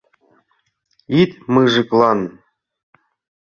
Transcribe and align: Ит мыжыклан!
Ит 1.19 1.31
мыжыклан! 1.53 2.19